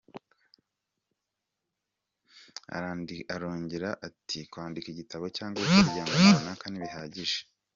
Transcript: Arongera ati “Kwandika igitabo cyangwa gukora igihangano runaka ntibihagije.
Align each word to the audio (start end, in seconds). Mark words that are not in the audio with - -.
Arongera 3.35 3.89
ati 4.07 4.39
“Kwandika 4.51 4.87
igitabo 4.89 5.25
cyangwa 5.37 5.59
gukora 5.61 5.87
igihangano 5.89 6.33
runaka 6.39 6.65
ntibihagije. 6.69 7.39